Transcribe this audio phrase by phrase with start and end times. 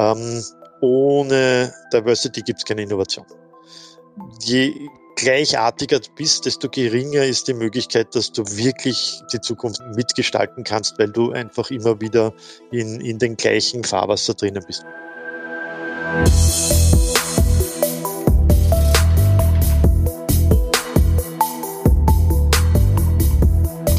[0.00, 0.42] Ähm,
[0.80, 3.26] ohne Diversity gibt es keine Innovation.
[4.40, 4.72] Je
[5.16, 10.98] gleichartiger du bist, desto geringer ist die Möglichkeit, dass du wirklich die Zukunft mitgestalten kannst,
[10.98, 12.32] weil du einfach immer wieder
[12.70, 14.86] in, in den gleichen Fahrwasser drinnen bist.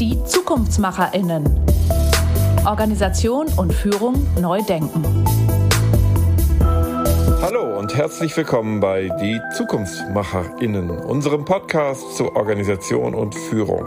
[0.00, 1.60] Die ZukunftsmacherInnen.
[2.64, 5.51] Organisation und Führung neu denken.
[7.92, 13.84] Und herzlich willkommen bei Die ZukunftsmacherInnen, unserem Podcast zur Organisation und Führung.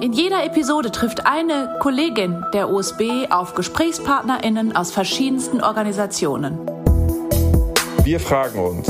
[0.00, 6.60] In jeder Episode trifft eine Kollegin der OSB auf GesprächspartnerInnen aus verschiedensten Organisationen.
[8.04, 8.86] Wir fragen uns,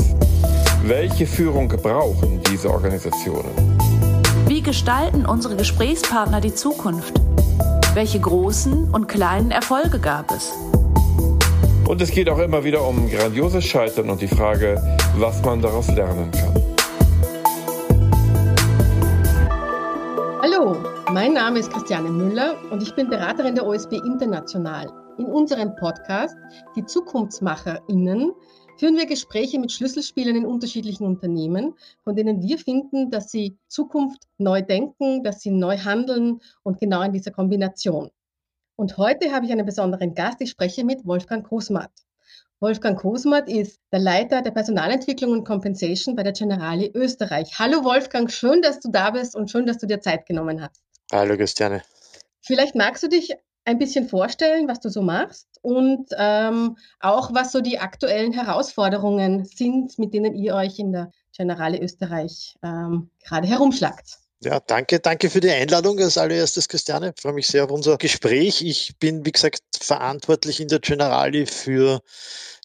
[0.83, 3.49] welche Führung brauchen diese Organisationen?
[4.45, 7.19] Wie gestalten unsere Gesprächspartner die Zukunft?
[7.95, 10.53] Welche großen und kleinen Erfolge gab es?
[11.87, 14.75] Und es geht auch immer wieder um grandioses Scheitern und die Frage,
[15.15, 16.53] was man daraus lernen kann.
[20.41, 20.75] Hallo,
[21.13, 24.91] mein Name ist Christiane Müller und ich bin Beraterin der OSB International.
[25.17, 26.35] In unserem Podcast
[26.75, 28.33] Die ZukunftsmacherInnen
[28.77, 34.23] führen wir Gespräche mit Schlüsselspielern in unterschiedlichen Unternehmen, von denen wir finden, dass sie Zukunft
[34.37, 38.11] neu denken, dass sie neu handeln und genau in dieser Kombination.
[38.79, 40.39] Und heute habe ich einen besonderen Gast.
[40.39, 41.89] Ich spreche mit Wolfgang Kosmat.
[42.59, 47.57] Wolfgang Kosmat ist der Leiter der Personalentwicklung und Compensation bei der Generali Österreich.
[47.57, 50.79] Hallo Wolfgang, schön, dass du da bist und schön, dass du dir Zeit genommen hast.
[51.11, 51.81] Hallo Christiane.
[52.41, 53.33] Vielleicht magst du dich
[53.65, 59.43] ein bisschen vorstellen, was du so machst und ähm, auch was so die aktuellen Herausforderungen
[59.43, 64.19] sind, mit denen ihr euch in der Generali Österreich ähm, gerade herumschlagt.
[64.43, 67.11] Ja, danke, danke für die Einladung als allererstes, Christiane.
[67.15, 68.61] Ich freue mich sehr auf unser Gespräch.
[68.61, 72.01] Ich bin, wie gesagt, verantwortlich in der Generali für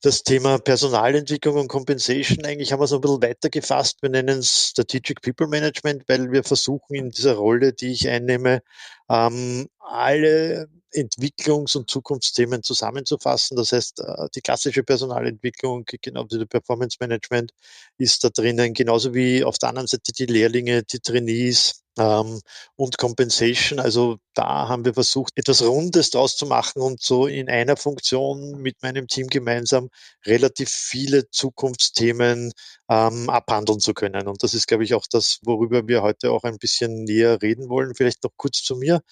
[0.03, 2.45] das Thema Personalentwicklung und Compensation.
[2.45, 4.03] Eigentlich haben wir es ein bisschen weiter gefasst.
[4.03, 8.61] Wir nennen es Strategic People Management, weil wir versuchen in dieser Rolle, die ich einnehme,
[9.09, 13.57] ähm, alle Entwicklungs- und Zukunftsthemen zusammenzufassen.
[13.57, 17.53] Das heißt, äh, die klassische Personalentwicklung, genau wie Performance Management
[17.99, 22.41] ist da drinnen, genauso wie auf der anderen Seite die Lehrlinge, die Trainees, ähm,
[22.77, 23.79] und Compensation.
[23.79, 28.61] Also da haben wir versucht, etwas Rundes draus zu machen und so in einer Funktion
[28.63, 29.91] mit meinem Team gemeinsam
[30.27, 32.53] relativ viele Zukunftsthemen
[32.89, 34.29] ähm, abhandeln zu können.
[34.29, 37.69] Und das ist, glaube ich, auch das, worüber wir heute auch ein bisschen näher reden
[37.69, 37.95] wollen.
[37.95, 39.03] Vielleicht noch kurz zu mir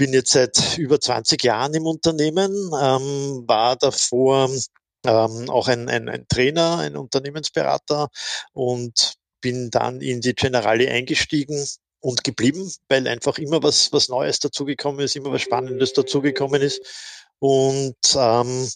[0.00, 2.50] bin jetzt seit über 20 Jahren im Unternehmen,
[2.80, 4.48] ähm, war davor
[5.04, 8.08] ähm, auch ein, ein, ein Trainer, ein Unternehmensberater
[8.54, 9.12] und
[9.42, 11.66] bin dann in die Generali eingestiegen
[12.00, 16.80] und geblieben, weil einfach immer was, was Neues dazugekommen ist, immer was Spannendes dazugekommen ist.
[17.38, 18.70] Und ähm,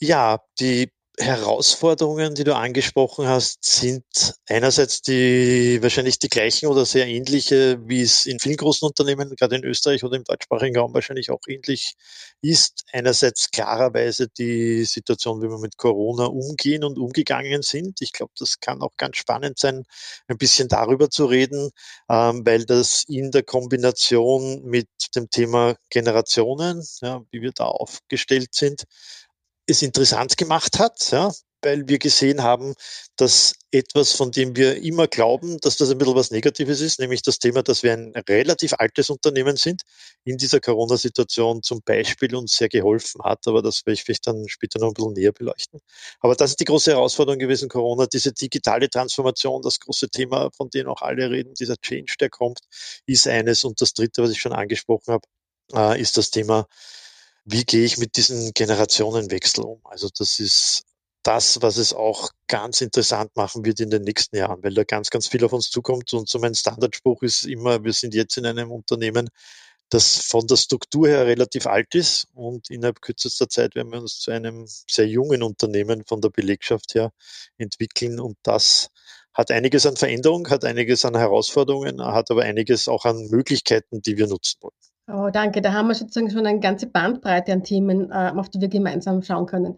[0.00, 4.02] ja, die Herausforderungen, die du angesprochen hast, sind
[4.48, 9.56] einerseits die wahrscheinlich die gleichen oder sehr ähnliche, wie es in vielen großen Unternehmen, gerade
[9.56, 11.94] in Österreich oder im deutschsprachigen Raum wahrscheinlich auch ähnlich
[12.40, 12.84] ist.
[12.92, 18.00] Einerseits klarerweise die Situation, wie wir mit Corona umgehen und umgegangen sind.
[18.00, 19.84] Ich glaube, das kann auch ganz spannend sein,
[20.28, 21.70] ein bisschen darüber zu reden,
[22.08, 28.54] ähm, weil das in der Kombination mit dem Thema Generationen, ja, wie wir da aufgestellt
[28.54, 28.84] sind,
[29.72, 32.74] es interessant gemacht hat, ja, weil wir gesehen haben,
[33.16, 37.22] dass etwas, von dem wir immer glauben, dass das ein bisschen was Negatives ist, nämlich
[37.22, 39.82] das Thema, dass wir ein relativ altes Unternehmen sind,
[40.24, 44.48] in dieser Corona-Situation zum Beispiel uns sehr geholfen hat, aber das werde ich vielleicht dann
[44.48, 45.80] später noch ein bisschen näher beleuchten.
[46.20, 50.68] Aber das ist die große Herausforderung gewesen, Corona, diese digitale Transformation, das große Thema, von
[50.70, 52.60] dem auch alle reden, dieser Change, der kommt,
[53.06, 53.64] ist eines.
[53.64, 55.26] Und das dritte, was ich schon angesprochen habe,
[55.74, 56.66] äh, ist das Thema
[57.44, 59.80] wie gehe ich mit diesem Generationenwechsel um?
[59.84, 60.84] Also das ist
[61.22, 65.10] das, was es auch ganz interessant machen wird in den nächsten Jahren, weil da ganz,
[65.10, 66.12] ganz viel auf uns zukommt.
[66.12, 69.28] Und so mein Standardspruch ist immer, wir sind jetzt in einem Unternehmen,
[69.90, 74.20] das von der Struktur her relativ alt ist und innerhalb kürzester Zeit werden wir uns
[74.20, 77.12] zu einem sehr jungen Unternehmen von der Belegschaft her
[77.58, 78.88] entwickeln und das
[79.34, 84.16] hat einiges an Veränderung, hat einiges an Herausforderungen, hat aber einiges auch an Möglichkeiten, die
[84.16, 84.91] wir nutzen wollen.
[85.08, 85.60] Oh, danke.
[85.60, 89.22] Da haben wir sozusagen schon eine ganze Bandbreite an Themen, äh, auf die wir gemeinsam
[89.22, 89.76] schauen können.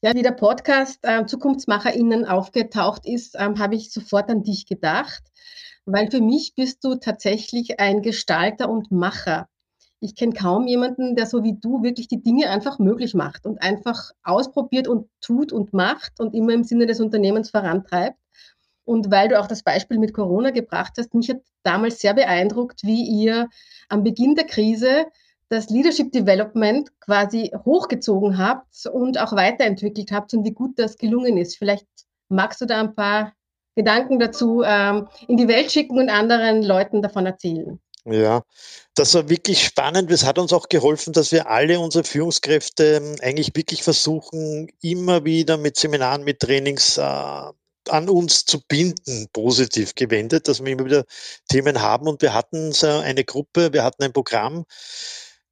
[0.00, 5.22] Ja, wie der Podcast äh, ZukunftsmacherInnen aufgetaucht ist, ähm, habe ich sofort an dich gedacht,
[5.86, 9.48] weil für mich bist du tatsächlich ein Gestalter und Macher.
[9.98, 13.60] Ich kenne kaum jemanden, der so wie du wirklich die Dinge einfach möglich macht und
[13.60, 18.16] einfach ausprobiert und tut und macht und immer im Sinne des Unternehmens vorantreibt.
[18.84, 22.82] Und weil du auch das Beispiel mit Corona gebracht hast, mich hat damals sehr beeindruckt,
[22.82, 23.48] wie ihr
[23.88, 25.06] am Beginn der Krise
[25.48, 31.36] das Leadership Development quasi hochgezogen habt und auch weiterentwickelt habt und wie gut das gelungen
[31.36, 31.56] ist.
[31.56, 31.86] Vielleicht
[32.28, 33.32] magst du da ein paar
[33.74, 37.80] Gedanken dazu ähm, in die Welt schicken und anderen Leuten davon erzählen.
[38.04, 38.42] Ja,
[38.94, 40.10] das war wirklich spannend.
[40.10, 45.24] Es hat uns auch geholfen, dass wir alle unsere Führungskräfte ähm, eigentlich wirklich versuchen, immer
[45.24, 47.02] wieder mit Seminaren, mit Trainings äh,
[47.90, 51.04] an uns zu binden, positiv gewendet, dass wir immer wieder
[51.48, 52.08] Themen haben.
[52.08, 54.64] Und wir hatten so eine Gruppe, wir hatten ein Programm,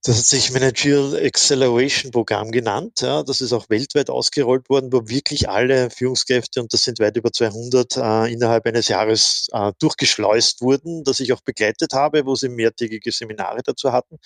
[0.05, 3.01] das hat sich Managerial Acceleration Programm genannt.
[3.01, 7.17] Ja, das ist auch weltweit ausgerollt worden, wo wirklich alle Führungskräfte, und das sind weit
[7.17, 12.37] über 200, äh, innerhalb eines Jahres äh, durchgeschleust wurden, das ich auch begleitet habe, wo
[12.37, 14.19] sie mehrtägige Seminare dazu hatten.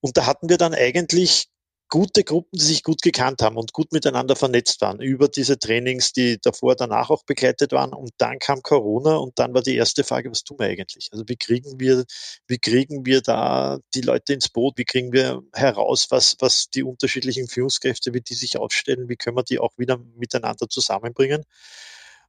[0.00, 1.48] Und da hatten wir dann eigentlich
[1.88, 6.12] gute Gruppen, die sich gut gekannt haben und gut miteinander vernetzt waren über diese Trainings,
[6.12, 7.92] die davor, danach auch begleitet waren.
[7.92, 11.08] Und dann kam Corona und dann war die erste Frage, was tun wir eigentlich?
[11.12, 12.04] Also wie kriegen wir,
[12.46, 14.76] wie kriegen wir da die Leute ins Boot?
[14.76, 19.08] Wie kriegen wir heraus, was, was die unterschiedlichen Führungskräfte, wie die sich aufstellen?
[19.08, 21.44] Wie können wir die auch wieder miteinander zusammenbringen?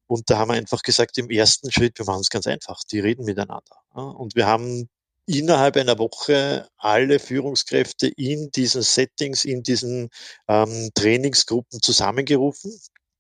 [0.08, 3.00] Und da haben wir einfach gesagt, im ersten Schritt, wir machen es ganz einfach, die
[3.00, 3.76] reden miteinander.
[3.94, 4.90] Und wir haben
[5.30, 10.10] innerhalb einer Woche alle Führungskräfte in diesen Settings, in diesen
[10.48, 12.74] ähm, Trainingsgruppen zusammengerufen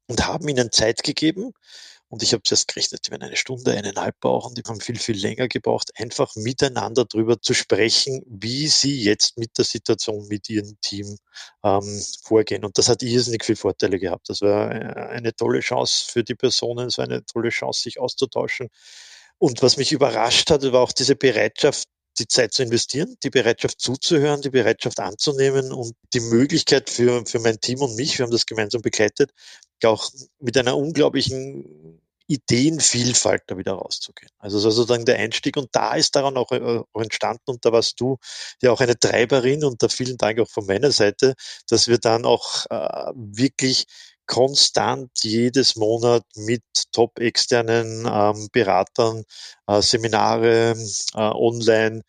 [0.07, 1.53] und haben ihnen Zeit gegeben.
[2.07, 5.15] Und ich habe zuerst gerechnet, die werden eine Stunde, eineinhalb brauchen, die haben viel, viel
[5.15, 10.75] länger gebraucht, einfach miteinander darüber zu sprechen, wie sie jetzt mit der Situation, mit ihrem
[10.81, 11.15] Team
[11.63, 12.65] ähm, vorgehen.
[12.65, 14.27] Und das hat irrsinnig viele Vorteile gehabt.
[14.29, 17.99] Das war äh, eine tolle Chance für die Personen, es war eine tolle Chance, sich
[17.99, 18.69] auszutauschen.
[19.37, 21.87] Und was mich überrascht hat, war auch diese Bereitschaft,
[22.19, 27.39] die Zeit zu investieren, die Bereitschaft zuzuhören, die Bereitschaft anzunehmen und die Möglichkeit für, für
[27.39, 29.31] mein Team und mich, wir haben das gemeinsam begleitet,
[29.83, 31.99] auch mit einer unglaublichen
[32.29, 34.29] Ideenvielfalt da wieder rauszugehen.
[34.37, 37.99] Also sozusagen der Einstieg und da ist daran auch, äh, auch entstanden und da warst
[37.99, 38.17] du
[38.61, 41.33] ja auch eine Treiberin und da vielen Dank auch von meiner Seite,
[41.67, 43.87] dass wir dann auch äh, wirklich
[44.29, 46.61] konstant jedes Monat mit
[46.91, 49.23] top externen ähm, Beratern
[49.67, 50.75] äh, Seminare
[51.15, 52.03] äh, online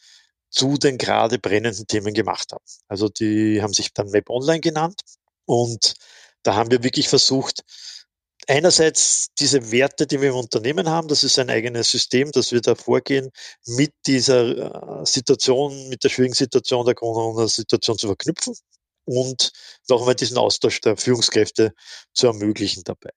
[0.51, 2.65] zu den gerade brennenden Themen gemacht haben.
[2.89, 5.01] Also die haben sich dann Web Online genannt
[5.47, 5.95] und
[6.43, 7.63] da haben wir wirklich versucht,
[8.47, 12.61] einerseits diese Werte, die wir im Unternehmen haben, das ist ein eigenes System, dass wir
[12.61, 13.31] da vorgehen,
[13.65, 18.55] mit dieser äh, Situation, mit der schwierigen Situation der Corona-Situation zu verknüpfen
[19.05, 19.53] und
[19.89, 21.73] noch einmal diesen Austausch der Führungskräfte
[22.13, 23.11] zu ermöglichen dabei.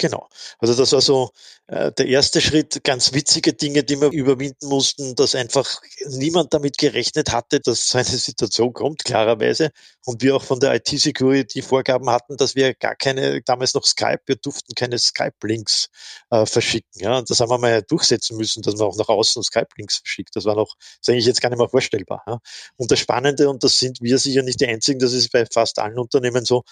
[0.00, 0.30] Genau.
[0.58, 1.30] Also das war so
[1.66, 2.82] äh, der erste Schritt.
[2.84, 7.98] Ganz witzige Dinge, die wir überwinden mussten, dass einfach niemand damit gerechnet hatte, dass so
[7.98, 9.72] eine Situation kommt, klarerweise.
[10.06, 14.22] Und wir auch von der IT-Security Vorgaben hatten, dass wir gar keine, damals noch Skype,
[14.24, 15.90] wir durften keine Skype-Links
[16.30, 17.02] äh, verschicken.
[17.02, 20.34] Ja, und das haben wir mal durchsetzen müssen, dass man auch nach außen Skype-Links verschickt.
[20.34, 22.22] Das war noch, das ist eigentlich jetzt gar nicht mehr vorstellbar.
[22.26, 22.38] Ja.
[22.78, 25.78] Und das Spannende, und das sind wir sicher nicht die Einzigen, das ist bei fast
[25.78, 26.64] allen Unternehmen so,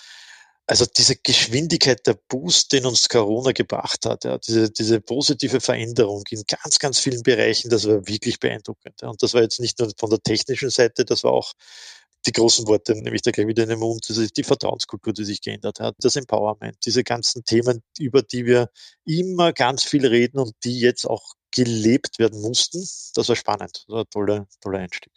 [0.68, 6.24] also diese Geschwindigkeit der Boost, den uns Corona gebracht hat, ja, diese, diese positive Veränderung
[6.28, 9.00] in ganz, ganz vielen Bereichen, das war wirklich beeindruckend.
[9.00, 9.08] Ja.
[9.08, 11.54] Und das war jetzt nicht nur von der technischen Seite, das war auch
[12.26, 15.24] die großen Worte, nämlich da gleich wieder in den Mund, das ist die Vertrauenskultur, die
[15.24, 18.68] sich geändert hat, das Empowerment, diese ganzen Themen, über die wir
[19.06, 22.86] immer ganz viel reden und die jetzt auch gelebt werden mussten.
[23.14, 25.12] Das war spannend, das war ein toller, toller Einstieg.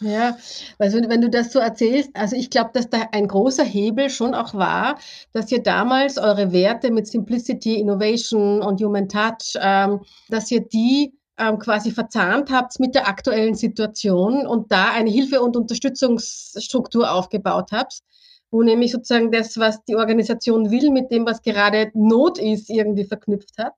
[0.00, 0.36] Ja,
[0.78, 4.34] also wenn du das so erzählst, also ich glaube, dass da ein großer Hebel schon
[4.34, 4.98] auch war,
[5.32, 11.14] dass ihr damals eure Werte mit Simplicity, Innovation und Human Touch, ähm, dass ihr die
[11.38, 17.70] ähm, quasi verzahnt habt mit der aktuellen Situation und da eine Hilfe- und Unterstützungsstruktur aufgebaut
[17.72, 18.00] habt,
[18.50, 23.04] wo nämlich sozusagen das, was die Organisation will, mit dem, was gerade Not ist, irgendwie
[23.04, 23.74] verknüpft hat.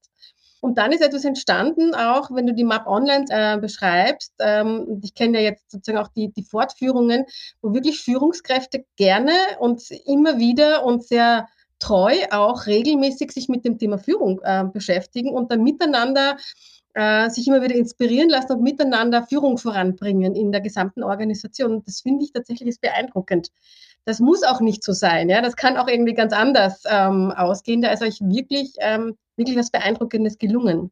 [0.60, 4.32] Und dann ist etwas entstanden, auch wenn du die Map online äh, beschreibst.
[4.40, 7.24] Ähm, ich kenne ja jetzt sozusagen auch die, die Fortführungen,
[7.62, 11.46] wo wirklich Führungskräfte gerne und immer wieder und sehr
[11.78, 16.36] treu auch regelmäßig sich mit dem Thema Führung äh, beschäftigen und dann miteinander
[16.94, 21.76] äh, sich immer wieder inspirieren lassen und miteinander Führung voranbringen in der gesamten Organisation.
[21.76, 23.50] Und das finde ich tatsächlich ist beeindruckend.
[24.04, 25.28] Das muss auch nicht so sein.
[25.28, 27.82] Ja, das kann auch irgendwie ganz anders ähm, ausgehen.
[27.82, 30.90] Da ist euch wirklich ähm, wirklich was Beeindruckendes gelungen.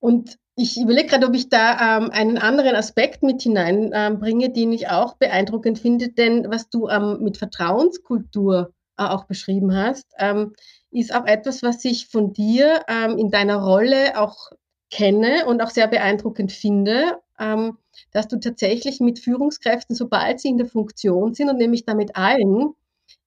[0.00, 4.72] Und ich überlege gerade, ob ich da ähm, einen anderen Aspekt mit hineinbringe, ähm, den
[4.72, 10.54] ich auch beeindruckend finde, denn was du ähm, mit Vertrauenskultur äh, auch beschrieben hast, ähm,
[10.90, 14.50] ist auch etwas, was ich von dir ähm, in deiner Rolle auch
[14.90, 17.76] kenne und auch sehr beeindruckend finde, ähm,
[18.12, 22.72] dass du tatsächlich mit Führungskräften, sobald sie in der Funktion sind und nämlich damit allen,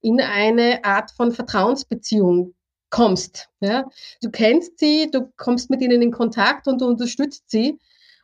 [0.00, 2.54] in eine Art von Vertrauensbeziehung
[2.90, 3.48] kommst.
[3.60, 3.88] Ja?
[4.20, 7.78] Du kennst sie, du kommst mit ihnen in Kontakt und du unterstützt sie.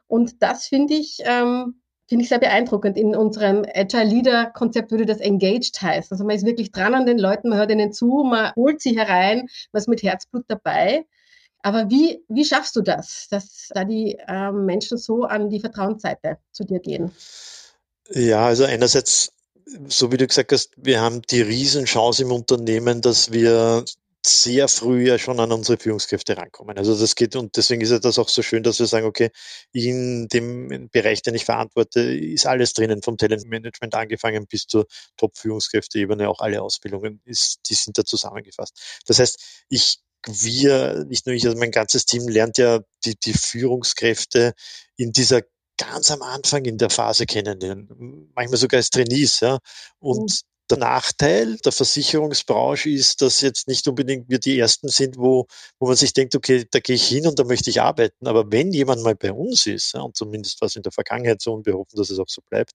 [0.09, 2.97] Und das finde ich ähm, finde ich sehr beeindruckend.
[2.97, 6.15] In unserem Agile Leader Konzept würde das engaged heißen.
[6.15, 8.97] Also man ist wirklich dran an den Leuten, man hört ihnen zu, man holt sie
[8.97, 11.05] herein, man ist mit Herzblut dabei.
[11.63, 16.39] Aber wie, wie schaffst du das, dass da die äh, Menschen so an die Vertrauensseite
[16.53, 17.11] zu dir gehen?
[18.11, 19.33] Ja, also einerseits,
[19.89, 23.85] so wie du gesagt hast, wir haben die Riesenchance im Unternehmen, dass wir
[24.29, 26.77] sehr früh ja schon an unsere Führungskräfte rankommen.
[26.79, 29.31] Also das geht und deswegen ist ja das auch so schön, dass wir sagen, okay,
[29.73, 36.29] in dem Bereich, den ich verantworte, ist alles drinnen, vom Talentmanagement angefangen bis zur Top-Führungskräfteebene,
[36.29, 39.03] auch alle Ausbildungen, ist, die sind da zusammengefasst.
[39.07, 43.33] Das heißt, ich wir, nicht nur ich, also mein ganzes Team lernt ja die, die
[43.33, 44.55] Führungskräfte
[44.97, 45.43] in dieser
[45.77, 49.59] ganz am Anfang in der Phase kennen, manchmal sogar als Trainees, ja.
[49.99, 50.56] Und mhm.
[50.69, 55.47] Der Nachteil der Versicherungsbranche ist, dass jetzt nicht unbedingt wir die Ersten sind, wo,
[55.79, 58.27] wo man sich denkt, okay, da gehe ich hin und da möchte ich arbeiten.
[58.27, 61.67] Aber wenn jemand mal bei uns ist, und zumindest was in der Vergangenheit so, und
[61.67, 62.73] wir hoffen, dass es auch so bleibt,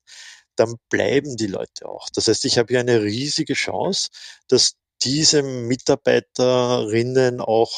[0.56, 2.08] dann bleiben die Leute auch.
[2.14, 4.10] Das heißt, ich habe hier eine riesige Chance,
[4.48, 7.72] dass diese Mitarbeiterinnen auch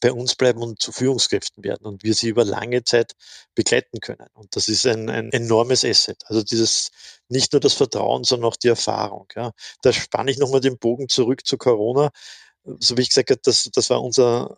[0.00, 3.12] bei uns bleiben und zu Führungskräften werden und wir sie über lange Zeit
[3.54, 4.28] begleiten können.
[4.34, 6.22] Und das ist ein, ein enormes Asset.
[6.26, 6.90] Also dieses
[7.28, 9.26] nicht nur das Vertrauen, sondern auch die Erfahrung.
[9.36, 9.52] Ja.
[9.82, 12.10] Da spanne ich nochmal den Bogen zurück zu Corona.
[12.64, 14.56] So wie ich gesagt habe, das, das war unser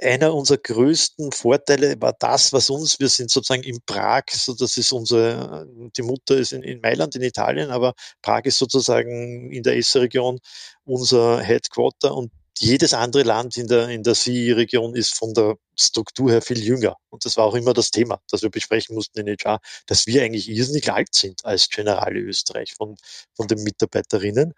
[0.00, 4.76] einer unserer größten Vorteile war das, was uns, wir sind sozusagen in Prag, so das
[4.76, 5.66] ist unsere,
[5.96, 10.38] die Mutter ist in, in Mailand in Italien, aber Prag ist sozusagen in der ESSA-Region
[10.84, 12.30] unser Headquarter und
[12.60, 16.96] jedes andere Land in der, in der CI-Region ist von der Struktur her viel jünger.
[17.10, 20.22] Und das war auch immer das Thema, das wir besprechen mussten in HR, dass wir
[20.22, 22.96] eigentlich irrsinnig alt sind als Generale Österreich von,
[23.34, 24.54] von den Mitarbeiterinnen.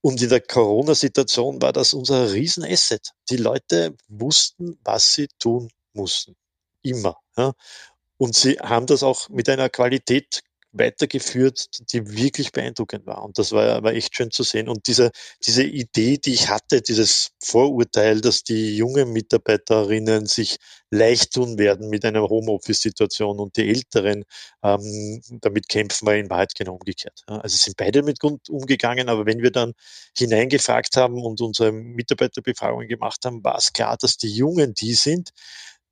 [0.00, 3.12] Und in der Corona-Situation war das unser Riesenasset.
[3.30, 6.36] Die Leute wussten, was sie tun mussten.
[6.82, 7.16] Immer.
[7.36, 7.52] Ja.
[8.16, 13.24] Und sie haben das auch mit einer Qualität weitergeführt, die wirklich beeindruckend war.
[13.24, 14.68] Und das war, war echt schön zu sehen.
[14.68, 15.10] Und diese,
[15.46, 20.56] diese Idee, die ich hatte, dieses Vorurteil, dass die jungen Mitarbeiterinnen sich
[20.90, 24.24] leicht tun werden mit einer Homeoffice-Situation und die Älteren
[24.62, 27.22] ähm, damit kämpfen wir in Wahrheit genau umgekehrt.
[27.26, 29.72] Also sind beide mit Grund umgegangen, aber wenn wir dann
[30.16, 35.30] hineingefragt haben und unsere Mitarbeiterbefragungen gemacht haben, war es klar, dass die Jungen die sind,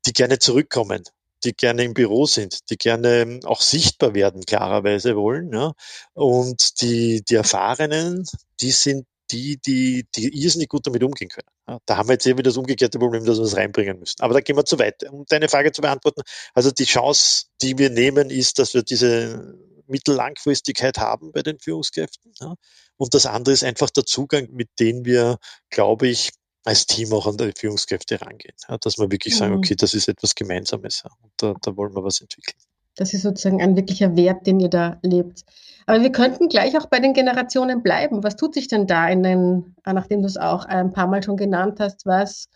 [0.07, 1.03] die gerne zurückkommen
[1.47, 5.53] die gerne im Büro sind, die gerne auch sichtbar werden, klarerweise wollen.
[5.53, 5.73] Ja.
[6.13, 8.27] Und die, die Erfahrenen,
[8.61, 11.49] die sind die, die, die irrsinnig gut damit umgehen können.
[11.69, 14.21] Ja, da haben wir jetzt eben das umgekehrte Problem, dass wir es reinbringen müssen.
[14.21, 15.03] Aber da gehen wir zu weit.
[15.11, 16.23] Um deine Frage zu beantworten,
[16.55, 19.57] also die Chance, die wir nehmen, ist, dass wir diese
[19.89, 22.33] Mittellangfristigkeit haben bei den Führungskräften.
[22.41, 22.55] Ja.
[22.97, 25.39] Und das andere ist einfach der Zugang, mit dem wir,
[25.71, 26.31] glaube ich,
[26.67, 28.55] als Team auch an die Führungskräfte rangehen.
[28.69, 29.39] Ja, dass wir wirklich mhm.
[29.39, 32.59] sagen, okay, das ist etwas Gemeinsames ja, und da, da wollen wir was entwickeln.
[32.97, 35.45] Das ist sozusagen ein wirklicher Wert, den ihr da lebt.
[35.87, 38.25] Aber wir könnten gleich auch bei den Generationen bleiben.
[38.25, 41.23] Was tut sich denn da in den, ah, nachdem du es auch ein paar Mal
[41.23, 42.49] schon genannt hast, was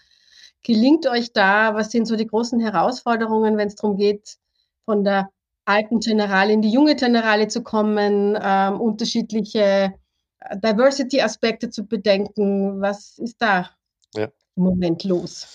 [0.64, 1.74] gelingt euch da?
[1.74, 4.38] Was sind so die großen Herausforderungen, wenn es darum geht,
[4.86, 5.30] von der
[5.66, 9.94] alten Generale in die junge Generale zu kommen, ähm, unterschiedliche
[10.40, 12.80] äh, Diversity-Aspekte zu bedenken?
[12.80, 13.70] Was ist da.
[14.56, 15.46] Im Moment los?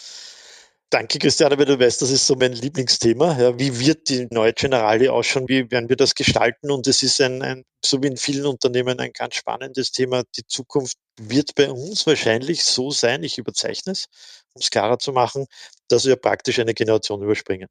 [0.91, 3.37] Danke, Christiane, weil du weißt, das ist so mein Lieblingsthema.
[3.37, 5.49] Ja, wie wird die neue Generale ausschauen?
[5.49, 6.71] Wie werden wir das gestalten?
[6.71, 10.23] Und es ist ein, ein, so wie in vielen Unternehmen, ein ganz spannendes Thema.
[10.37, 14.05] Die Zukunft wird bei uns wahrscheinlich so sein, ich überzeichne es,
[14.55, 15.45] um es klarer zu machen,
[15.89, 17.67] dass wir praktisch eine Generation überspringen.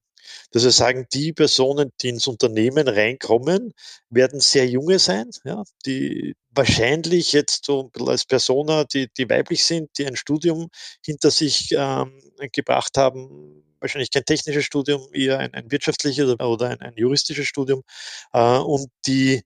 [0.52, 3.72] Dass wir sagen, die Personen, die ins Unternehmen reinkommen,
[4.10, 9.90] werden sehr junge sein, ja, die wahrscheinlich jetzt so als Persona, die, die weiblich sind,
[9.98, 10.68] die ein Studium
[11.04, 12.20] hinter sich ähm,
[12.52, 17.82] gebracht haben, wahrscheinlich kein technisches Studium, eher ein, ein wirtschaftliches oder ein, ein juristisches Studium,
[18.32, 19.42] äh, und die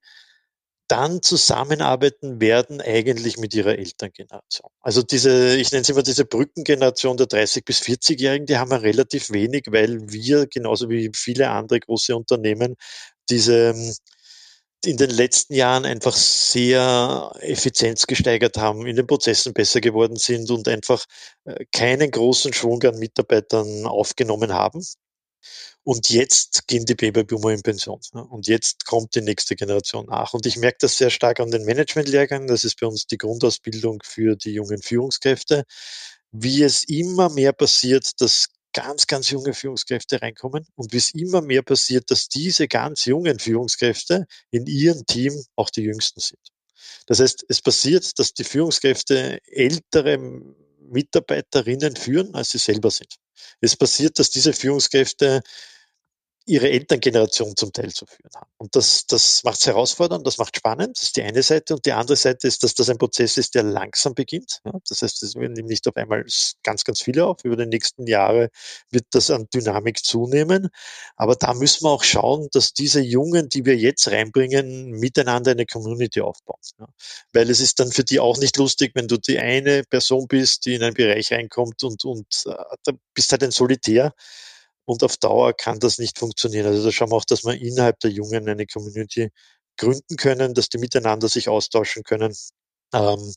[0.89, 4.71] dann zusammenarbeiten werden eigentlich mit ihrer Elterngeneration.
[4.81, 8.83] Also diese, ich nenne es immer diese Brückengeneration der 30 bis 40-Jährigen, die haben wir
[8.83, 12.77] relativ wenig, weil wir genauso wie viele andere große Unternehmen
[13.29, 13.75] diese
[14.85, 20.51] in den letzten Jahren einfach sehr Effizienz gesteigert haben, in den Prozessen besser geworden sind
[20.51, 21.05] und einfach
[21.45, 24.85] äh, keinen großen Schwung an Mitarbeitern aufgenommen haben.
[25.85, 28.01] Und jetzt gehen die Babyboomer in Pension.
[28.13, 30.35] Und jetzt kommt die nächste Generation nach.
[30.35, 32.49] Und ich merke das sehr stark an den Managementlehrgängen.
[32.49, 35.65] Das ist bei uns die Grundausbildung für die jungen Führungskräfte.
[36.31, 41.41] Wie es immer mehr passiert, dass ganz, ganz junge Führungskräfte reinkommen und wie es immer
[41.41, 46.41] mehr passiert, dass diese ganz jungen Führungskräfte in ihrem Team auch die jüngsten sind.
[47.07, 50.19] Das heißt, es passiert, dass die Führungskräfte ältere
[50.91, 53.15] Mitarbeiterinnen führen, als sie selber sind.
[53.61, 55.43] Es passiert, dass diese Führungskräfte
[56.49, 58.51] ihre Elterngeneration zum Teil zu führen haben.
[58.57, 61.75] Und das, das macht es herausfordernd, das macht spannend, das ist die eine Seite.
[61.75, 64.61] Und die andere Seite ist, dass das ein Prozess ist, der langsam beginnt.
[64.65, 66.25] Ja, das heißt, es werden nicht auf einmal
[66.63, 67.45] ganz, ganz viele auf.
[67.45, 68.49] Über die nächsten Jahre
[68.91, 70.71] wird das an Dynamik zunehmen.
[71.17, 75.67] Aber da müssen wir auch schauen, dass diese Jungen, die wir jetzt reinbringen, miteinander eine
[75.67, 76.61] Community aufbauen.
[76.79, 76.89] Ja,
[77.33, 80.65] weil es ist dann für die auch nicht lustig, wenn du die eine Person bist,
[80.65, 84.15] die in einen Bereich reinkommt und, und äh, da bist halt ein Solitär
[84.89, 86.67] und auf Dauer kann das nicht funktionieren.
[86.67, 89.29] Also da schauen wir auch, dass wir innerhalb der Jungen eine Community
[89.77, 92.35] gründen können, dass die miteinander sich austauschen können.
[92.95, 93.35] Ähm,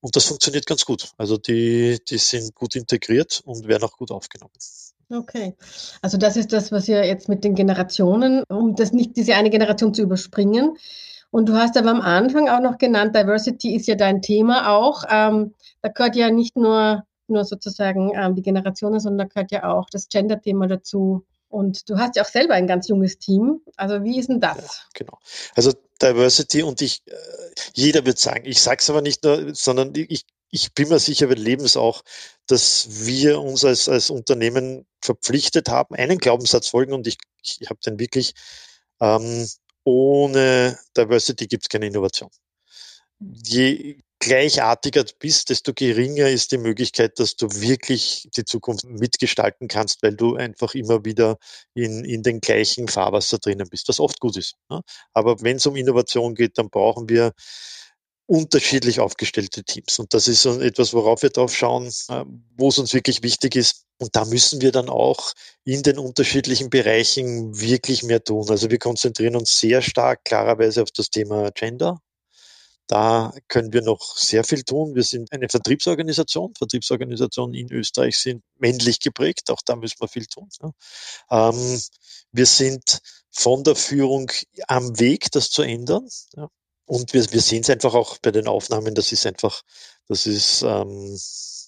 [0.00, 1.10] und das funktioniert ganz gut.
[1.18, 4.54] Also die, die sind gut integriert und werden auch gut aufgenommen.
[5.10, 5.54] Okay.
[6.00, 9.50] Also das ist das, was ihr jetzt mit den Generationen, um das nicht diese eine
[9.50, 10.78] Generation zu überspringen.
[11.30, 15.04] Und du hast aber am Anfang auch noch genannt, Diversity ist ja dein Thema auch.
[15.10, 19.70] Ähm, da gehört ja nicht nur nur sozusagen ähm, die Generationen, sondern da gehört ja
[19.70, 21.24] auch das Gender-Thema dazu.
[21.48, 23.60] Und du hast ja auch selber ein ganz junges Team.
[23.76, 24.58] Also wie ist denn das?
[24.58, 25.18] Ja, genau.
[25.54, 27.14] Also Diversity und ich, äh,
[27.74, 31.28] jeder wird sagen, ich sage es aber nicht nur, sondern ich, ich bin mir sicher,
[31.28, 32.02] wir leben es auch,
[32.46, 37.80] dass wir uns als, als Unternehmen verpflichtet haben, einen Glaubenssatz folgen und ich, ich habe
[37.84, 38.34] den wirklich,
[39.00, 39.46] ähm,
[39.84, 42.30] ohne Diversity gibt es keine Innovation.
[43.18, 49.68] Je gleichartiger du bist, desto geringer ist die Möglichkeit, dass du wirklich die Zukunft mitgestalten
[49.68, 51.38] kannst, weil du einfach immer wieder
[51.74, 54.56] in, in den gleichen Fahrwasser drinnen bist, was oft gut ist.
[54.70, 54.82] Ne?
[55.12, 57.32] Aber wenn es um Innovation geht, dann brauchen wir
[58.26, 59.98] unterschiedlich aufgestellte Teams.
[59.98, 62.24] Und das ist so etwas, worauf wir drauf schauen, äh,
[62.56, 63.86] wo es uns wirklich wichtig ist.
[63.98, 65.32] Und da müssen wir dann auch
[65.64, 68.48] in den unterschiedlichen Bereichen wirklich mehr tun.
[68.50, 72.00] Also wir konzentrieren uns sehr stark klarerweise auf das Thema Gender,
[72.88, 74.94] da können wir noch sehr viel tun.
[74.94, 76.54] Wir sind eine Vertriebsorganisation.
[76.56, 79.50] Vertriebsorganisationen in Österreich sind männlich geprägt.
[79.50, 80.48] Auch da müssen wir viel tun.
[80.62, 81.50] Ja.
[81.50, 81.80] Ähm,
[82.32, 84.30] wir sind von der Führung
[84.68, 86.08] am Weg, das zu ändern.
[86.86, 89.60] Und wir, wir sehen es einfach auch bei den Aufnahmen, das ist einfach,
[90.06, 91.18] das ist ähm,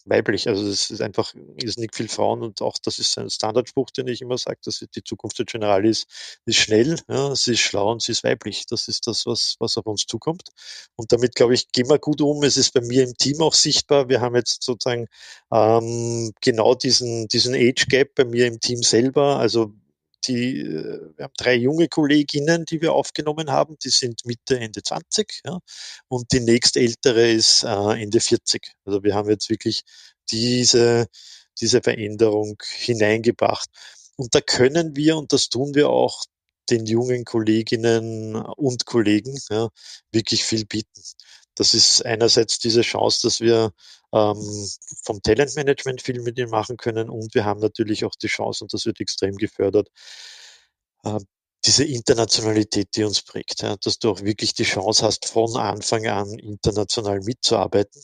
[0.05, 0.49] weiblich.
[0.49, 4.23] Also es ist einfach nicht viel Frauen und auch das ist ein Standardspruch, den ich
[4.23, 8.03] immer sage, dass die Zukunft der General ist, ist schnell, ja, sie ist schlau und
[8.03, 8.67] sie ist weiblich.
[8.67, 10.49] Das ist das, was, was auf uns zukommt.
[10.97, 12.43] Und damit, glaube ich, gehen wir gut um.
[12.43, 14.09] Es ist bei mir im Team auch sichtbar.
[14.09, 15.07] Wir haben jetzt sozusagen
[15.53, 19.37] ähm, genau diesen, diesen Age Gap bei mir im Team selber.
[19.39, 19.73] Also
[20.27, 24.83] die, äh, wir haben drei junge Kolleginnen, die wir aufgenommen haben, die sind Mitte, Ende
[24.83, 25.59] 20, ja,
[26.09, 28.73] und die nächstältere ist äh, Ende 40.
[28.85, 29.83] Also wir haben jetzt wirklich
[30.31, 31.07] diese,
[31.61, 33.69] diese Veränderung hineingebracht.
[34.17, 36.25] Und da können wir, und das tun wir auch,
[36.69, 39.69] den jungen Kolleginnen und Kollegen ja,
[40.13, 41.03] wirklich viel bieten.
[41.57, 43.73] Das ist einerseits diese Chance, dass wir
[44.13, 44.69] ähm,
[45.05, 48.73] vom Talentmanagement viel mit ihnen machen können und wir haben natürlich auch die Chance, und
[48.73, 49.89] das wird extrem gefördert,
[51.05, 51.19] äh,
[51.65, 56.07] diese Internationalität, die uns prägt, ja, dass du auch wirklich die Chance hast, von Anfang
[56.07, 58.01] an international mitzuarbeiten.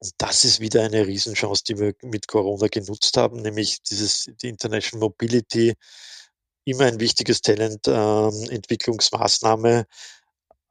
[0.00, 4.48] Und das ist wieder eine Riesenchance, die wir mit Corona genutzt haben, nämlich dieses, die
[4.48, 5.74] International Mobility,
[6.64, 9.84] immer ein wichtiges Talententwicklungsmaßnahme, ähm,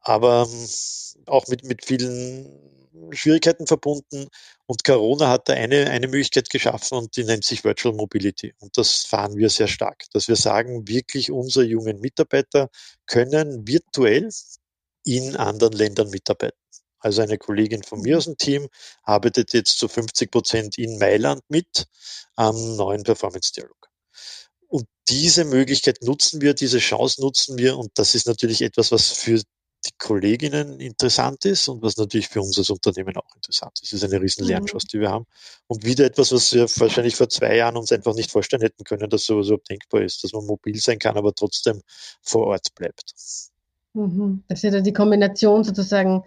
[0.01, 0.67] aber ähm,
[1.25, 2.78] auch mit, mit vielen
[3.11, 4.27] Schwierigkeiten verbunden.
[4.65, 8.53] Und Corona hat da eine, eine Möglichkeit geschaffen und die nennt sich Virtual Mobility.
[8.59, 12.69] Und das fahren wir sehr stark, dass wir sagen, wirklich unsere jungen Mitarbeiter
[13.05, 14.29] können virtuell
[15.05, 16.57] in anderen Ländern mitarbeiten.
[16.99, 18.67] Also eine Kollegin von mir aus dem Team
[19.03, 21.85] arbeitet jetzt zu 50 Prozent in Mailand mit
[22.35, 23.89] am neuen Performance-Dialog.
[24.67, 29.07] Und diese Möglichkeit nutzen wir, diese Chance nutzen wir und das ist natürlich etwas, was
[29.11, 29.41] für
[29.85, 33.93] die Kolleginnen interessant ist und was natürlich für uns als Unternehmen auch interessant ist.
[33.93, 34.49] Es ist eine riesen mhm.
[34.49, 35.25] Lernchance, die wir haben.
[35.67, 39.09] Und wieder etwas, was wir wahrscheinlich vor zwei Jahren uns einfach nicht vorstellen hätten können,
[39.09, 41.81] dass sowas überhaupt denkbar ist, dass man mobil sein kann, aber trotzdem
[42.21, 43.13] vor Ort bleibt.
[43.93, 44.43] Mhm.
[44.47, 46.23] Dass ihr da die Kombination sozusagen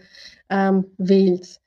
[0.49, 1.61] ähm, wählt.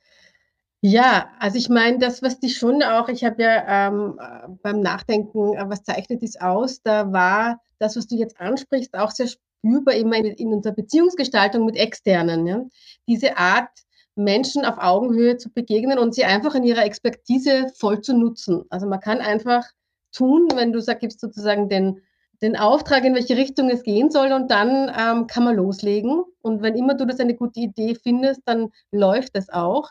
[0.81, 4.19] Ja, also ich meine, das, was dich schon auch, ich habe ja ähm,
[4.61, 9.11] beim Nachdenken, äh, was zeichnet dies aus, da war das, was du jetzt ansprichst, auch
[9.11, 9.27] sehr
[9.65, 12.45] spürbar immer in, in unserer Beziehungsgestaltung mit Externen.
[12.47, 12.63] Ja?
[13.07, 13.69] Diese Art,
[14.17, 18.63] Menschen auf Augenhöhe zu begegnen und sie einfach in ihrer Expertise voll zu nutzen.
[18.69, 19.65] Also man kann einfach
[20.13, 21.99] tun, wenn du sagst, gibst sozusagen den,
[22.41, 26.23] den Auftrag, in welche Richtung es gehen soll und dann ähm, kann man loslegen.
[26.41, 29.89] Und wenn immer du das eine gute Idee findest, dann läuft es auch.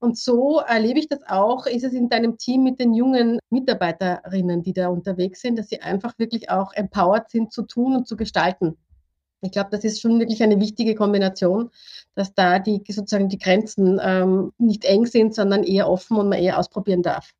[0.00, 4.64] Und so erlebe ich das auch, ist es in deinem Team mit den jungen Mitarbeiterinnen,
[4.64, 8.16] die da unterwegs sind, dass sie einfach wirklich auch empowered sind zu tun und zu
[8.16, 8.76] gestalten.
[9.42, 11.70] Ich glaube, das ist schon wirklich eine wichtige Kombination,
[12.14, 16.38] dass da die sozusagen die Grenzen ähm, nicht eng sind, sondern eher offen und man
[16.38, 17.32] eher ausprobieren darf.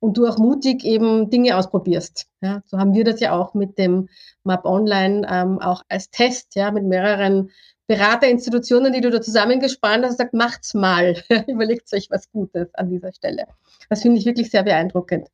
[0.00, 2.26] und du auch mutig eben Dinge ausprobierst.
[2.40, 4.08] Ja, so haben wir das ja auch mit dem
[4.44, 7.50] Map Online ähm, auch als Test, ja, mit mehreren
[7.86, 11.16] Beraterinstitutionen, die du da zusammengespannt hast, sagt, macht's mal,
[11.48, 13.46] überlegt euch was Gutes an dieser Stelle.
[13.88, 15.28] Das finde ich wirklich sehr beeindruckend.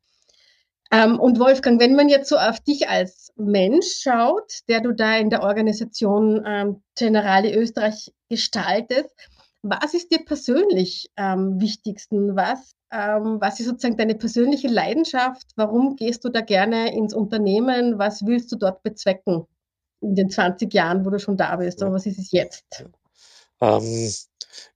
[0.90, 5.16] Ähm, und Wolfgang, wenn man jetzt so auf dich als Mensch schaut, der du da
[5.16, 9.10] in der Organisation ähm, Generali Österreich gestaltest,
[9.62, 12.36] was ist dir persönlich am ähm, wichtigsten?
[12.36, 15.46] Was, ähm, was ist sozusagen deine persönliche Leidenschaft?
[15.56, 17.98] Warum gehst du da gerne ins Unternehmen?
[17.98, 19.46] Was willst du dort bezwecken
[20.02, 21.82] in den 20 Jahren, wo du schon da bist?
[21.82, 22.84] Aber was ist es jetzt?
[23.62, 24.12] Ähm,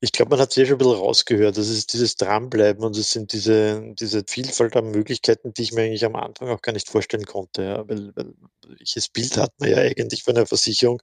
[0.00, 1.56] ich glaube, man hat ja schon ein bisschen rausgehört.
[1.56, 5.82] Das ist dieses Dranbleiben und es sind diese, diese Vielfalt an Möglichkeiten, die ich mir
[5.82, 7.62] eigentlich am Anfang auch gar nicht vorstellen konnte.
[7.62, 8.34] Ja, weil, weil
[8.66, 11.02] welches Bild hat man ja eigentlich von einer Versicherung?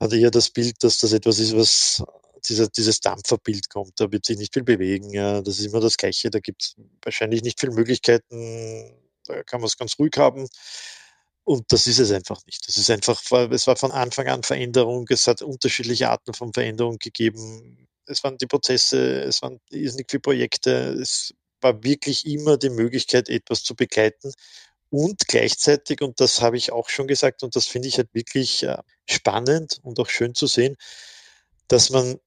[0.00, 2.02] Hat eher das Bild, dass das etwas ist, was
[2.48, 4.00] dieser, dieses Dampferbild kommt.
[4.00, 5.10] Da wird sich nicht viel bewegen.
[5.10, 5.42] Ja.
[5.42, 6.30] Das ist immer das Gleiche.
[6.30, 8.94] Da gibt es wahrscheinlich nicht viele Möglichkeiten.
[9.26, 10.48] Da kann man es ganz ruhig haben.
[11.44, 12.66] Und das ist es einfach nicht.
[12.68, 15.06] Das ist einfach, es war von Anfang an Veränderung.
[15.08, 17.88] Es hat unterschiedliche Arten von Veränderung gegeben.
[18.06, 20.70] Es waren die Prozesse, es waren irrsinnig viele Projekte.
[21.00, 24.32] Es war wirklich immer die Möglichkeit, etwas zu begleiten.
[24.90, 28.62] Und gleichzeitig, und das habe ich auch schon gesagt, und das finde ich halt wirklich
[28.62, 28.76] äh,
[29.08, 30.76] spannend und auch schön zu sehen,
[31.68, 32.18] dass man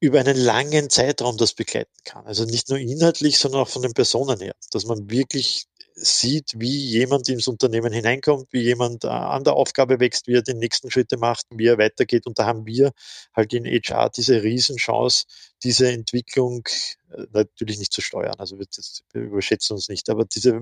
[0.00, 2.26] über einen langen Zeitraum das begleiten kann.
[2.26, 4.54] Also nicht nur inhaltlich, sondern auch von den Personen her.
[4.72, 10.00] Dass man wirklich sieht, wie jemand ins Unternehmen hineinkommt, wie jemand äh, an der Aufgabe
[10.00, 12.26] wächst, wie er die nächsten Schritte macht, wie er weitergeht.
[12.26, 12.92] Und da haben wir
[13.34, 15.24] halt in HR diese Riesenchance,
[15.62, 16.66] diese Entwicklung
[17.10, 18.36] äh, natürlich nicht zu steuern.
[18.38, 18.66] Also wir,
[19.12, 20.60] wir überschätzen uns nicht, aber diese,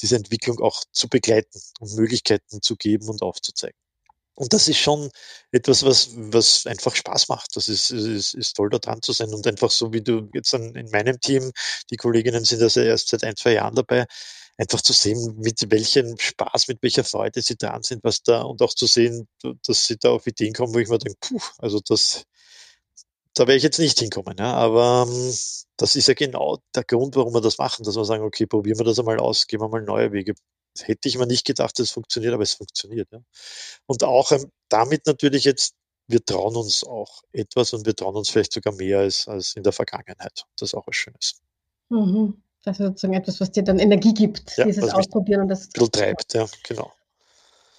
[0.00, 3.78] diese Entwicklung auch zu begleiten und Möglichkeiten zu geben und aufzuzeigen.
[4.40, 5.10] Und das ist schon
[5.52, 7.56] etwas, was, was einfach Spaß macht.
[7.56, 9.34] Das ist, ist, ist toll, da dran zu sein.
[9.34, 11.52] Und einfach so wie du jetzt in meinem Team,
[11.90, 14.06] die Kolleginnen sind also erst seit ein, zwei Jahren dabei,
[14.60, 18.60] einfach zu sehen, mit welchem Spaß, mit welcher Freude sie dran sind, was da, und
[18.60, 19.26] auch zu sehen,
[19.66, 22.24] dass sie da auf Ideen kommen, wo ich mir denke, puh, also das,
[23.34, 24.36] da wäre ich jetzt nicht hinkommen.
[24.38, 24.52] Ja.
[24.52, 25.34] Aber ähm,
[25.76, 28.78] das ist ja genau der Grund, warum wir das machen, dass wir sagen, okay, probieren
[28.78, 30.34] wir das einmal aus, gehen wir mal neue Wege,
[30.78, 33.08] hätte ich mir nicht gedacht, dass es funktioniert, aber es funktioniert.
[33.12, 33.20] Ja.
[33.86, 35.74] Und auch ähm, damit natürlich jetzt,
[36.06, 39.62] wir trauen uns auch etwas und wir trauen uns vielleicht sogar mehr als, als in
[39.62, 40.44] der Vergangenheit.
[40.56, 41.40] Das ist auch was Schönes.
[41.88, 42.42] Mhm.
[42.64, 45.68] Also sozusagen etwas, was dir dann Energie gibt, ja, dieses Ausprobieren und das.
[45.78, 46.92] Ein treibt, ja, genau.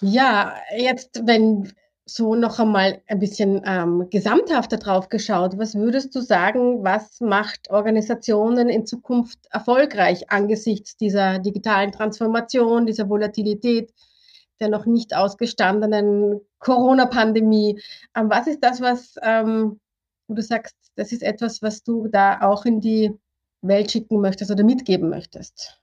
[0.00, 1.72] Ja, jetzt, wenn
[2.04, 5.56] so noch einmal ein bisschen ähm, gesamthafter drauf geschaut.
[5.56, 13.08] Was würdest du sagen, was macht Organisationen in Zukunft erfolgreich angesichts dieser digitalen Transformation, dieser
[13.08, 13.92] Volatilität,
[14.60, 17.80] der noch nicht ausgestandenen Corona-Pandemie?
[18.16, 19.78] Ähm, was ist das, was ähm,
[20.26, 23.12] wo du sagst, das ist etwas, was du da auch in die
[23.62, 25.80] Welt schicken möchtest oder mitgeben möchtest?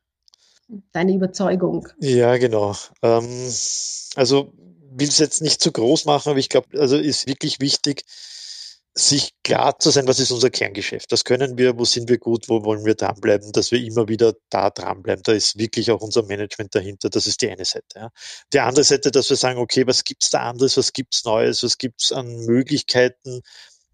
[0.92, 1.88] Deine Überzeugung.
[2.00, 2.76] Ja, genau.
[3.02, 3.52] Ähm,
[4.16, 4.54] also
[4.92, 8.04] will es jetzt nicht zu groß machen, aber ich glaube, also ist wirklich wichtig,
[8.94, 11.12] sich klar zu sein, was ist unser Kerngeschäft?
[11.12, 14.34] Das können wir, wo sind wir gut, wo wollen wir dranbleiben, dass wir immer wieder
[14.50, 15.24] da dranbleiben.
[15.24, 17.10] Da ist wirklich auch unser Management dahinter.
[17.10, 17.86] Das ist die eine Seite.
[17.96, 18.10] Ja.
[18.52, 21.78] Die andere Seite, dass wir sagen, okay, was gibt's da anderes, was gibt's Neues, was
[21.78, 23.42] gibt's an Möglichkeiten,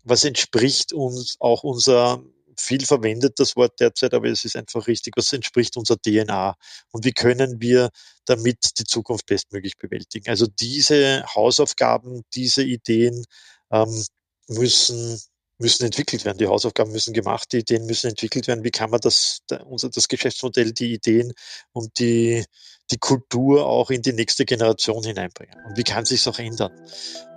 [0.04, 2.24] was entspricht uns auch unser
[2.58, 6.56] viel verwendet das Wort derzeit, aber es ist einfach richtig, was entspricht unserer DNA
[6.92, 7.90] und wie können wir
[8.26, 10.30] damit die Zukunft bestmöglich bewältigen.
[10.30, 13.26] Also diese Hausaufgaben, diese Ideen
[13.72, 14.06] ähm,
[14.48, 15.20] müssen
[15.58, 16.38] müssen entwickelt werden.
[16.38, 18.64] Die Hausaufgaben müssen gemacht, die Ideen müssen entwickelt werden.
[18.64, 21.34] Wie kann man das, unser, das Geschäftsmodell, die Ideen
[21.72, 22.44] und die,
[22.92, 25.56] die Kultur auch in die nächste Generation hineinbringen?
[25.66, 26.74] Und wie kann sich auch ändern?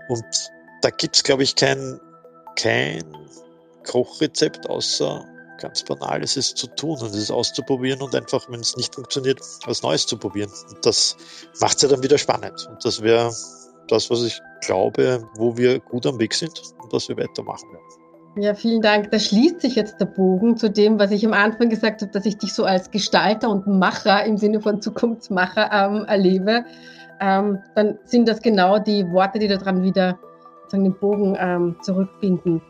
[0.09, 0.25] Und
[0.83, 2.01] da gibt es, glaube ich, kein,
[2.57, 3.05] kein
[3.89, 5.25] Kochrezept, außer
[5.59, 9.41] ganz banal ist es zu tun und es auszuprobieren und einfach, wenn es nicht funktioniert,
[9.67, 10.51] was Neues zu probieren.
[10.71, 11.17] Und das
[11.61, 12.69] macht es ja dann wieder spannend.
[12.71, 13.33] Und das wäre
[13.89, 17.85] das, was ich glaube, wo wir gut am Weg sind und was wir weitermachen werden.
[18.37, 19.11] Ja, vielen Dank.
[19.11, 22.25] Da schließt sich jetzt der Bogen zu dem, was ich am Anfang gesagt habe, dass
[22.25, 26.65] ich dich so als Gestalter und Macher im Sinne von Zukunftsmacher ähm, erlebe.
[27.21, 30.19] Ähm, dann sind das genau die Worte, die daran wieder
[30.71, 32.63] den Bogen ähm, zurückbinden.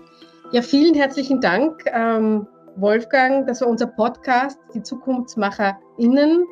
[0.50, 3.46] Ja, vielen herzlichen Dank, ähm, Wolfgang.
[3.46, 6.46] Das war unser Podcast, die ZukunftsmacherInnen.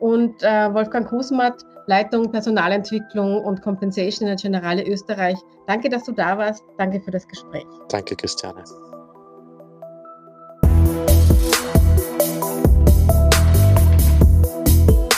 [0.00, 5.36] Und äh, Wolfgang Kusmat, Leitung Personalentwicklung und Compensation in der Generale Österreich.
[5.66, 6.64] Danke, dass du da warst.
[6.78, 7.66] Danke für das Gespräch.
[7.88, 8.64] Danke, Christiane.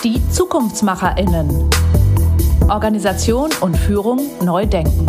[0.03, 1.71] Die ZukunftsmacherInnen.
[2.69, 5.09] Organisation und Führung neu denken.